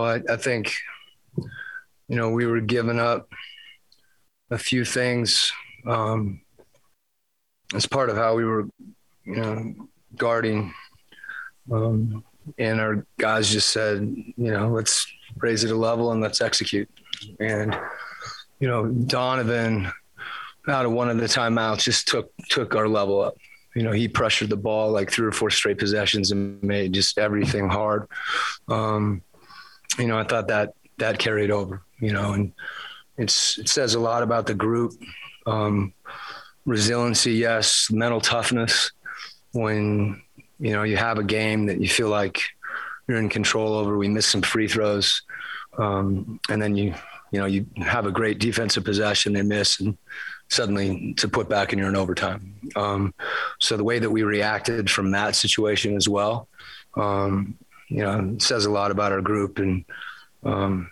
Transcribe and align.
Well, 0.00 0.22
I, 0.28 0.32
I 0.32 0.36
think, 0.36 0.72
you 1.36 2.16
know, 2.16 2.30
we 2.30 2.46
were 2.46 2.62
giving 2.62 2.98
up 2.98 3.28
a 4.50 4.56
few 4.56 4.82
things 4.82 5.52
um, 5.86 6.40
as 7.74 7.84
part 7.84 8.08
of 8.08 8.16
how 8.16 8.34
we 8.34 8.46
were, 8.46 8.66
you 9.26 9.36
know, 9.36 9.74
guarding. 10.16 10.72
Um, 11.70 12.24
and 12.58 12.80
our 12.80 13.04
guys 13.18 13.50
just 13.50 13.68
said, 13.68 14.00
you 14.00 14.50
know, 14.50 14.68
let's 14.70 15.06
raise 15.36 15.64
it 15.64 15.70
a 15.70 15.76
level 15.76 16.12
and 16.12 16.22
let's 16.22 16.40
execute. 16.40 16.88
And, 17.38 17.78
you 18.58 18.68
know, 18.68 18.86
Donovan 18.86 19.92
out 20.66 20.86
of 20.86 20.92
one 20.92 21.10
of 21.10 21.18
the 21.18 21.26
timeouts 21.26 21.82
just 21.82 22.08
took 22.08 22.32
took 22.48 22.74
our 22.74 22.88
level 22.88 23.20
up. 23.20 23.36
You 23.76 23.82
know, 23.82 23.92
he 23.92 24.08
pressured 24.08 24.48
the 24.48 24.56
ball 24.56 24.90
like 24.90 25.10
three 25.10 25.26
or 25.26 25.32
four 25.32 25.50
straight 25.50 25.78
possessions 25.78 26.30
and 26.30 26.62
made 26.62 26.94
just 26.94 27.18
everything 27.18 27.68
hard. 27.68 28.08
Um, 28.66 29.22
you 29.98 30.06
know, 30.06 30.18
I 30.18 30.24
thought 30.24 30.48
that 30.48 30.74
that 30.98 31.18
carried 31.18 31.50
over. 31.50 31.82
You 32.00 32.12
know, 32.12 32.32
and 32.32 32.52
it's 33.18 33.58
it 33.58 33.68
says 33.68 33.94
a 33.94 34.00
lot 34.00 34.22
about 34.22 34.46
the 34.46 34.54
group. 34.54 34.92
Um, 35.46 35.92
resiliency, 36.64 37.32
yes, 37.32 37.90
mental 37.90 38.20
toughness. 38.20 38.92
When 39.52 40.22
you 40.58 40.72
know 40.72 40.84
you 40.84 40.96
have 40.96 41.18
a 41.18 41.24
game 41.24 41.66
that 41.66 41.80
you 41.80 41.88
feel 41.88 42.08
like 42.08 42.40
you're 43.08 43.18
in 43.18 43.28
control 43.28 43.74
over, 43.74 43.98
we 43.98 44.08
miss 44.08 44.26
some 44.26 44.42
free 44.42 44.68
throws, 44.68 45.22
um, 45.78 46.40
and 46.48 46.62
then 46.62 46.76
you 46.76 46.94
you 47.32 47.40
know 47.40 47.46
you 47.46 47.66
have 47.76 48.06
a 48.06 48.12
great 48.12 48.38
defensive 48.38 48.84
possession, 48.84 49.32
they 49.32 49.42
miss, 49.42 49.80
and 49.80 49.98
suddenly 50.48 51.14
to 51.14 51.28
put 51.28 51.48
back 51.48 51.72
and 51.72 51.78
you're 51.78 51.88
in 51.88 51.96
overtime. 51.96 52.54
Um, 52.76 53.14
so 53.60 53.76
the 53.76 53.84
way 53.84 53.98
that 53.98 54.10
we 54.10 54.22
reacted 54.22 54.90
from 54.90 55.12
that 55.12 55.36
situation 55.36 55.96
as 55.96 56.08
well, 56.08 56.48
um, 56.96 57.56
you 57.90 58.02
know, 58.02 58.36
says 58.38 58.64
a 58.64 58.70
lot 58.70 58.90
about 58.90 59.12
our 59.12 59.20
group 59.20 59.58
and 59.58 59.84
um, 60.44 60.90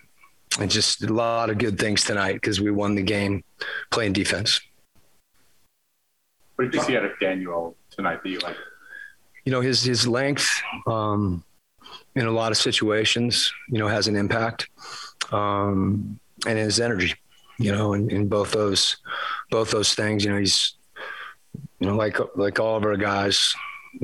and 0.59 0.69
just 0.69 1.01
a 1.03 1.13
lot 1.13 1.49
of 1.49 1.57
good 1.57 1.79
things 1.79 2.03
tonight 2.03 2.33
because 2.33 2.59
we 2.59 2.71
won 2.71 2.93
the 2.93 3.01
game 3.01 3.43
playing 3.89 4.13
defense. 4.13 4.59
What 6.55 6.65
did 6.65 6.73
you 6.73 6.81
see 6.81 6.97
out 6.97 7.05
of 7.05 7.11
Danuel 7.21 7.75
tonight 7.89 8.21
that 8.21 8.29
you 8.29 8.39
like? 8.39 8.57
You 9.45 9.53
know, 9.53 9.61
his 9.61 9.81
his 9.81 10.05
length 10.05 10.61
um, 10.85 11.43
in 12.15 12.25
a 12.25 12.31
lot 12.31 12.51
of 12.51 12.57
situations, 12.57 13.51
you 13.69 13.79
know, 13.79 13.87
has 13.87 14.07
an 14.07 14.17
impact, 14.17 14.67
um, 15.31 16.19
and 16.45 16.59
his 16.59 16.79
energy. 16.79 17.15
You 17.57 17.73
know, 17.73 17.93
in, 17.93 18.09
in 18.09 18.27
both 18.27 18.51
those 18.51 18.97
both 19.49 19.71
those 19.71 19.93
things. 19.93 20.25
You 20.25 20.31
know, 20.31 20.37
he's 20.37 20.75
you 21.79 21.87
know 21.87 21.95
like 21.95 22.17
like 22.35 22.59
all 22.59 22.75
of 22.75 22.83
our 22.83 22.97
guys. 22.97 23.53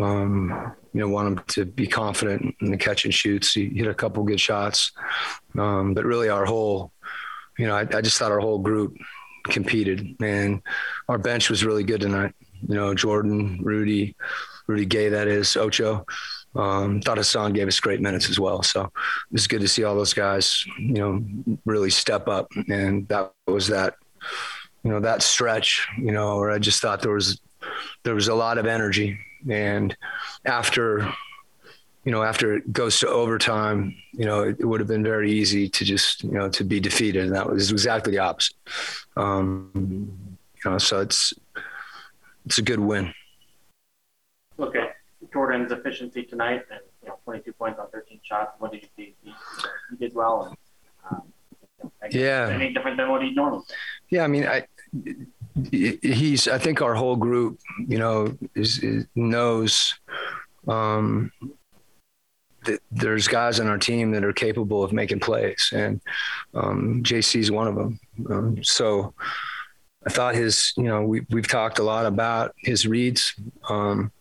Um, 0.02 0.74
you 0.96 1.02
know, 1.02 1.10
want 1.10 1.28
him 1.28 1.44
to 1.48 1.66
be 1.66 1.86
confident 1.86 2.56
in 2.62 2.72
the 2.72 2.78
catch 2.78 3.04
and 3.04 3.14
shoots. 3.14 3.52
He 3.52 3.68
hit 3.68 3.86
a 3.86 3.94
couple 3.94 4.24
good 4.24 4.40
shots, 4.40 4.94
um, 5.60 5.94
but 5.94 6.06
really 6.06 6.30
our 6.30 6.46
whole, 6.46 6.94
you 7.60 7.68
know, 7.68 7.76
I, 7.76 7.82
I 7.82 8.00
just 8.00 8.18
thought 8.18 8.32
our 8.32 8.40
whole 8.40 8.60
group 8.60 8.96
competed, 9.44 10.16
and 10.22 10.62
our 11.10 11.18
bench 11.18 11.50
was 11.50 11.66
really 11.66 11.84
good 11.84 12.00
tonight. 12.00 12.34
You 12.66 12.76
know, 12.76 12.96
Jordan, 12.96 13.60
Rudy, 13.62 14.16
Rudy 14.68 14.86
Gay, 14.86 15.10
that 15.10 15.28
is 15.28 15.58
Ocho. 15.58 16.06
Um, 16.56 17.02
thought 17.02 17.18
Hassan 17.18 17.52
gave 17.52 17.68
us 17.68 17.82
great 17.82 18.00
minutes 18.00 18.30
as 18.30 18.40
well. 18.40 18.64
So 18.64 18.86
it 18.86 18.92
was 19.34 19.48
good 19.48 19.60
to 19.60 19.68
see 19.68 19.84
all 19.84 19.96
those 19.96 20.14
guys, 20.14 20.66
you 20.80 20.94
know, 20.94 21.58
really 21.66 21.90
step 21.90 22.30
up. 22.30 22.50
And 22.70 23.06
that 23.10 23.34
was 23.48 23.68
that 23.68 23.96
you 24.86 24.92
know 24.92 25.00
that 25.00 25.24
stretch 25.24 25.88
you 25.98 26.12
know 26.12 26.38
where 26.38 26.52
i 26.52 26.60
just 26.60 26.80
thought 26.80 27.02
there 27.02 27.12
was 27.12 27.42
there 28.04 28.14
was 28.14 28.28
a 28.28 28.36
lot 28.36 28.60
of 28.60 28.68
energy 28.68 29.18
and 29.50 29.98
after 30.46 31.12
you 32.04 32.12
know 32.12 32.24
after 32.24 32.54
it 32.54 32.72
goes 32.72 33.00
to 33.00 33.08
overtime 33.10 33.96
you 34.14 34.26
know 34.26 34.44
it, 34.44 34.58
it 34.60 34.66
would 34.66 34.80
have 34.80 34.88
been 34.88 35.04
very 35.04 35.32
easy 35.32 35.68
to 35.68 35.84
just 35.84 36.24
you 36.24 36.32
know 36.32 36.50
to 36.50 36.64
be 36.64 36.80
defeated. 36.80 37.26
And 37.26 37.36
that 37.36 37.50
was 37.50 37.72
exactly 37.72 38.12
the 38.12 38.20
opposite. 38.20 38.56
Um 39.18 39.72
you 40.64 40.72
know 40.72 40.78
so 40.78 41.02
it's 41.02 41.34
it's 42.46 42.58
a 42.58 42.62
good 42.62 42.80
win. 42.80 43.14
Look 44.58 44.76
at 44.76 44.96
jordan's 45.34 45.72
efficiency 45.72 46.24
tonight 46.24 46.64
and 46.72 46.80
you 47.02 47.10
know 47.10 47.20
22 47.26 47.52
points 47.54 47.80
on 47.80 47.90
13 47.90 48.20
shots 48.24 48.52
what 48.60 48.72
did 48.72 48.84
you 48.84 48.88
see? 48.96 49.16
He, 49.24 49.34
he 49.90 49.96
did 49.98 50.14
well 50.14 50.56
and 51.12 51.18
um, 51.18 51.92
yeah. 52.12 52.50
any 52.52 52.72
different 52.72 52.96
than 52.98 53.10
what 53.10 53.22
he 53.22 53.32
normally 53.32 53.64
does. 53.68 53.76
yeah 54.10 54.24
i 54.24 54.28
mean 54.28 54.46
i 54.48 54.66
he's 55.72 56.48
i 56.48 56.58
think 56.58 56.82
our 56.82 56.96
whole 56.96 57.16
group 57.16 57.60
you 57.88 57.98
know 57.98 58.38
is, 58.56 58.80
is 58.80 59.06
knows 59.16 59.96
um, 60.68 61.32
that 62.66 62.80
there's 62.92 63.28
guys 63.28 63.60
on 63.60 63.68
our 63.68 63.78
team 63.78 64.12
that 64.12 64.24
are 64.24 64.34
capable 64.34 64.84
of 64.84 64.92
making 64.92 65.20
plays 65.20 65.70
and 65.74 66.02
um, 66.54 67.04
jc's 67.04 67.52
one 67.52 67.68
of 67.68 67.76
them. 67.76 68.00
Um, 68.30 68.64
so 68.64 69.14
i 70.08 70.10
thought 70.10 70.36
his 70.36 70.74
you 70.78 70.84
know 70.84 71.04
we, 71.04 71.22
we've 71.30 71.48
talked 71.48 71.80
a 71.80 71.84
lot 71.84 72.06
about 72.06 72.54
his 72.58 72.88
reads 72.88 73.34
um, 73.70 74.12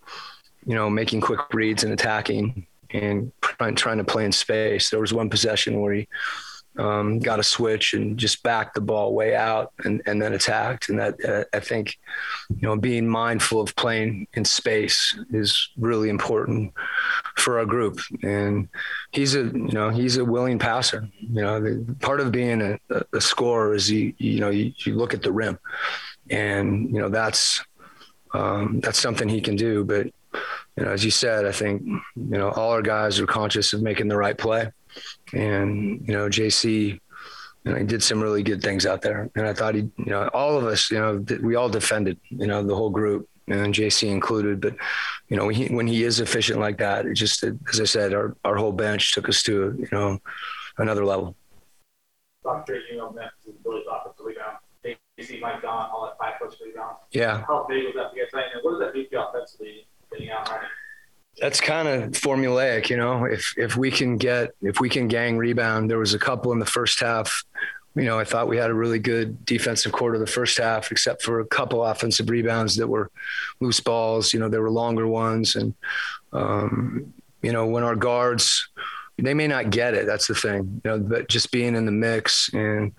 you 0.67 0.75
know 0.75 0.91
making 0.91 1.21
quick 1.21 1.41
reads 1.53 1.85
and 1.85 1.93
attacking 1.93 2.67
and 2.95 3.33
trying 3.75 3.99
to 3.99 4.05
play 4.05 4.25
in 4.25 4.33
space. 4.33 4.89
There 4.89 5.01
was 5.01 5.13
one 5.13 5.29
possession 5.29 5.81
where 5.81 5.95
he 5.95 6.09
um, 6.79 7.19
got 7.21 7.39
a 7.39 7.45
switch 7.45 7.95
and 7.95 8.19
just 8.19 8.43
backed 8.43 8.75
the 8.75 8.81
ball 8.81 9.15
way 9.15 9.35
out 9.35 9.73
and, 9.85 10.03
and 10.07 10.21
then 10.21 10.33
attacked. 10.33 10.89
And 10.89 10.99
that 10.99 11.25
uh, 11.25 11.45
I 11.53 11.61
think, 11.61 11.99
you 12.51 12.67
know, 12.67 12.77
being 12.77 13.09
mindful 13.09 13.61
of 13.61 13.77
playing 13.77 14.27
in 14.35 14.45
space 14.45 15.17
is 15.31 15.71
really 15.77 16.09
important 16.09 16.73
for 17.37 17.59
our 17.59 17.67
group. 17.67 18.01
And 18.23 18.69
he's 19.13 19.35
a, 19.35 19.45
you 19.45 19.73
know, 19.73 19.91
he's 19.91 20.17
a 20.17 20.25
willing 20.25 20.59
passer. 20.59 21.09
You 21.21 21.43
know, 21.43 21.61
the, 21.61 21.97
part 22.01 22.21
of 22.21 22.33
being 22.33 22.61
a, 22.63 22.79
a 23.13 23.21
scorer 23.21 23.75
is 23.75 23.91
you, 23.91 24.15
you 24.19 24.41
know, 24.41 24.51
you, 24.51 24.73
you 24.79 24.95
look 24.95 25.15
at 25.15 25.23
the 25.23 25.33
rim, 25.33 25.59
and 26.31 26.91
you 26.91 27.01
know 27.01 27.09
that's 27.09 27.63
um, 28.33 28.81
that's 28.81 28.99
something 28.99 29.29
he 29.29 29.41
can 29.41 29.57
do. 29.57 29.85
But 29.85 30.07
you 30.77 30.85
know, 30.85 30.91
as 30.91 31.05
you 31.05 31.11
said, 31.11 31.45
I 31.45 31.53
think 31.53 31.83
you 31.83 32.03
know 32.39 32.51
all 32.51 32.71
our 32.71 32.83
guys 32.83 33.21
are 33.21 33.27
conscious 33.27 33.73
of 33.73 33.83
making 33.83 34.09
the 34.09 34.17
right 34.17 34.37
play 34.37 34.73
and 35.33 36.07
you 36.07 36.15
know 36.15 36.29
JC 36.29 37.01
you 37.65 37.73
know, 37.73 37.79
he 37.79 37.85
did 37.85 38.03
some 38.03 38.23
really 38.23 38.43
good 38.43 38.63
things 38.63 38.85
out 38.85 39.01
there. 39.01 39.31
And 39.35 39.47
I 39.47 39.55
thought 39.55 39.75
he, 39.75 39.83
you 39.97 40.07
know, 40.07 40.29
all 40.35 40.59
of 40.59 40.65
us, 40.65 40.91
you 40.91 40.99
know, 40.99 41.25
we 41.43 41.55
all 41.55 41.71
defended, 41.71 42.21
you 42.29 42.47
know, 42.47 42.63
the 42.63 42.75
whole 42.75 42.91
group 42.91 43.29
and 43.49 43.75
JC 43.75 44.11
included. 44.11 44.61
But, 44.61 44.77
you 45.29 45.37
know, 45.37 45.47
when 45.47 45.55
he, 45.55 45.75
when 45.75 45.87
he 45.87 46.05
is 46.05 46.21
efficient 46.21 46.61
like 46.61 46.79
that, 46.79 47.07
it 47.07 47.15
just, 47.15 47.43
as 47.43 47.81
I 47.81 47.85
said, 47.85 48.13
our, 48.13 48.37
our 48.45 48.57
whole 48.57 48.73
bench 48.73 49.15
took 49.15 49.29
us 49.29 49.43
to, 49.45 49.75
you 49.79 49.89
know, 49.93 50.19
another 50.77 51.05
level. 51.07 51.35
Dr. 52.43 52.81
You 52.91 52.99
know, 52.99 53.11
Memphis 53.11 53.47
is 53.47 53.55
Billy's 53.65 53.87
offensive 53.91 54.27
rebound. 54.27 54.59
JC, 55.19 55.41
Mike 55.41 55.63
Don, 55.63 55.91
all 55.91 56.05
that 56.05 56.19
five 56.19 56.39
push 56.39 56.61
rebounds. 56.61 56.99
Yeah. 57.13 57.45
How 57.47 57.65
big 57.67 57.85
was 57.85 57.95
that 57.95 58.11
for 58.11 58.17
you 58.17 58.27
guys? 58.31 58.45
And 58.53 58.63
what 58.63 58.73
does 58.73 58.81
that 58.81 58.95
do 58.95 59.07
for 59.07 59.15
you 59.15 59.23
offensively 59.23 59.87
getting 60.13 60.31
out 60.31 60.51
running? 60.51 60.69
That's 61.41 61.61
kind 61.61 61.89
of 61.89 62.13
formulaic, 62.13 62.91
you 62.91 62.97
know. 62.97 63.25
If 63.25 63.55
if 63.57 63.77
we 63.77 63.91
can 63.91 64.17
get 64.17 64.55
if 64.63 64.81
we 64.81 64.89
can 64.89 65.09
gang 65.09 65.37
rebound, 65.37 65.91
there 65.91 65.99
was 65.99 66.15
a 66.15 66.19
couple 66.19 66.53
in 66.53 66.59
the 66.59 66.67
first 66.67 67.01
half. 67.01 67.45
You 67.97 68.05
know, 68.05 68.19
I 68.19 68.25
thought 68.25 68.49
we 68.49 68.57
had 68.57 68.71
a 68.71 68.75
really 68.75 68.99
good 68.99 69.45
defensive 69.47 69.93
quarter 69.93 70.19
the 70.19 70.27
first 70.27 70.59
half, 70.59 70.91
except 70.91 71.23
for 71.23 71.41
a 71.41 71.47
couple 71.47 71.85
offensive 71.85 72.29
rebounds 72.29 72.77
that 72.77 72.89
were 72.89 73.11
loose 73.61 73.81
balls. 73.81 74.33
You 74.33 74.41
know, 74.41 74.49
there 74.49 74.63
were 74.63 74.71
longer 74.71 75.07
ones, 75.07 75.55
and 75.55 75.75
um, 76.33 77.13
you 77.43 77.53
know, 77.53 77.67
when 77.67 77.85
our 77.85 77.97
guards, 77.97 78.69
they 79.19 79.35
may 79.35 79.47
not 79.47 79.71
get 79.71 79.95
it. 79.95 80.07
That's 80.07 80.27
the 80.27 80.35
thing. 80.35 80.81
You 80.85 80.91
know, 80.91 80.99
but 80.99 81.29
just 81.29 81.53
being 81.53 81.77
in 81.77 81.87
the 81.87 81.93
mix 81.93 82.53
and 82.53 82.93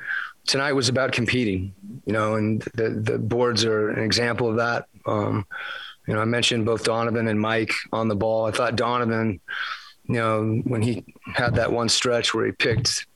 tonight 0.46 0.74
was 0.74 0.90
about 0.90 1.12
competing. 1.12 1.74
You 2.06 2.14
know, 2.14 2.36
and 2.36 2.62
the 2.74 2.90
the 2.90 3.18
boards 3.18 3.66
are 3.66 3.90
an 3.90 4.04
example 4.04 4.50
of 4.50 4.58
that. 4.58 4.88
Um, 5.06 5.46
you 6.08 6.14
know, 6.14 6.22
I 6.22 6.26
mentioned 6.26 6.66
both 6.66 6.84
Donovan 6.84 7.28
and 7.28 7.40
Mike 7.40 7.74
on 7.92 8.08
the 8.08 8.16
ball. 8.16 8.46
I 8.46 8.52
thought 8.52 8.76
Donovan, 8.76 9.40
you 10.04 10.16
know, 10.16 10.62
when 10.66 10.82
he 10.82 11.04
had 11.34 11.56
that 11.56 11.72
one 11.72 11.90
stretch 11.90 12.34
where 12.34 12.46
he 12.46 12.52
picked, 12.52 13.08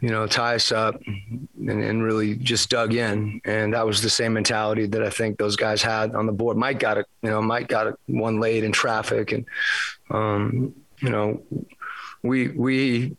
you 0.00 0.08
know, 0.08 0.26
tie 0.26 0.54
us 0.54 0.72
up 0.72 1.00
and, 1.06 1.48
and 1.56 2.02
really 2.02 2.34
just 2.34 2.70
dug 2.70 2.94
in. 2.94 3.40
And 3.44 3.74
that 3.74 3.86
was 3.86 4.02
the 4.02 4.10
same 4.10 4.32
mentality 4.32 4.86
that 4.86 5.02
I 5.02 5.10
think 5.10 5.38
those 5.38 5.56
guys 5.56 5.82
had 5.82 6.14
on 6.14 6.26
the 6.26 6.32
board. 6.32 6.56
Mike 6.56 6.78
got 6.78 6.98
it, 6.98 7.06
you 7.22 7.30
know, 7.30 7.42
Mike 7.42 7.68
got 7.68 7.86
it 7.86 7.94
one 8.06 8.40
late 8.40 8.64
in 8.64 8.72
traffic. 8.72 9.32
And, 9.32 9.46
um, 10.10 10.74
you 11.00 11.10
know, 11.10 11.42
we, 12.22 12.48
we, 12.48 13.16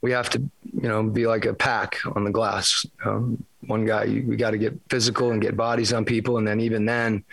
we 0.00 0.12
have 0.12 0.30
to, 0.30 0.38
you 0.38 0.88
know, 0.88 1.02
be 1.02 1.26
like 1.26 1.44
a 1.44 1.54
pack 1.54 1.98
on 2.16 2.24
the 2.24 2.30
glass. 2.30 2.86
Um, 3.04 3.44
one 3.66 3.84
guy, 3.84 4.06
we 4.06 4.36
got 4.36 4.52
to 4.52 4.58
get 4.58 4.80
physical 4.88 5.30
and 5.30 5.42
get 5.42 5.56
bodies 5.56 5.92
on 5.92 6.04
people. 6.04 6.38
And 6.38 6.46
then 6.46 6.60
even 6.60 6.84
then, 6.84 7.24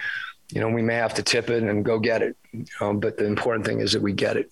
you 0.51 0.59
know, 0.59 0.69
we 0.69 0.81
may 0.81 0.95
have 0.95 1.13
to 1.15 1.23
tip 1.23 1.49
it 1.49 1.63
and 1.63 1.85
go 1.85 1.99
get 1.99 2.21
it. 2.21 2.35
Know, 2.81 2.93
but 2.93 3.17
the 3.17 3.25
important 3.25 3.65
thing 3.65 3.79
is 3.79 3.93
that 3.93 4.01
we 4.01 4.13
get 4.13 4.37
it. 4.37 4.51